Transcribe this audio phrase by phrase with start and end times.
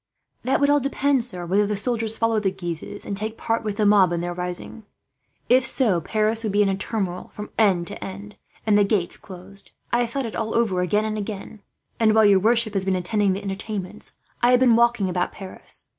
[0.43, 3.77] "That would all depend, sir, whether the soldiers follow the Guises and take part with
[3.77, 4.81] the mob in their rising.
[5.47, 9.15] If so, Paris would be in a turmoil from end to end, and the gates
[9.15, 9.69] closed.
[9.93, 11.61] I have thought it all over, again and again;
[11.99, 15.85] and while your worship has been attending the entertainments, I have been walking about Paris.